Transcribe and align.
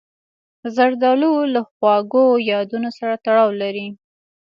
زردالو 0.75 1.33
له 1.53 1.61
خواږو 1.69 2.25
یادونو 2.51 2.89
سره 2.97 3.13
تړاو 3.25 3.49
لري. 3.61 3.87